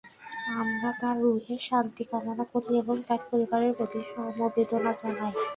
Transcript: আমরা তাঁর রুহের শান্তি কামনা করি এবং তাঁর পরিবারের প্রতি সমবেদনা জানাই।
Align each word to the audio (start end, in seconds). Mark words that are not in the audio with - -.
আমরা 0.59 0.89
তাঁর 0.99 1.15
রুহের 1.23 1.61
শান্তি 1.69 2.03
কামনা 2.11 2.45
করি 2.53 2.71
এবং 2.81 2.95
তাঁর 3.07 3.21
পরিবারের 3.29 3.73
প্রতি 3.77 3.99
সমবেদনা 4.09 4.91
জানাই। 5.01 5.33